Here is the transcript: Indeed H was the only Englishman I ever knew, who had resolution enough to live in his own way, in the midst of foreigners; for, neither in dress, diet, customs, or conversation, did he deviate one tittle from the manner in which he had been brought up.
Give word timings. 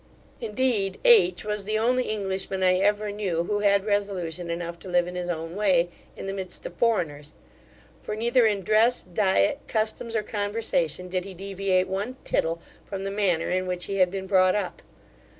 Indeed 0.39 0.99
H 1.05 1.45
was 1.45 1.65
the 1.65 1.77
only 1.77 2.05
Englishman 2.05 2.63
I 2.63 2.79
ever 2.79 3.11
knew, 3.11 3.43
who 3.43 3.59
had 3.59 3.85
resolution 3.85 4.49
enough 4.49 4.79
to 4.79 4.89
live 4.89 5.07
in 5.07 5.13
his 5.13 5.29
own 5.29 5.55
way, 5.55 5.89
in 6.17 6.25
the 6.25 6.33
midst 6.33 6.65
of 6.65 6.73
foreigners; 6.75 7.35
for, 8.01 8.15
neither 8.15 8.47
in 8.47 8.63
dress, 8.63 9.03
diet, 9.03 9.59
customs, 9.67 10.15
or 10.15 10.23
conversation, 10.23 11.07
did 11.07 11.23
he 11.23 11.35
deviate 11.35 11.87
one 11.87 12.17
tittle 12.23 12.59
from 12.83 13.03
the 13.03 13.11
manner 13.11 13.51
in 13.51 13.67
which 13.67 13.85
he 13.85 13.97
had 13.97 14.09
been 14.09 14.25
brought 14.25 14.55
up. 14.55 14.81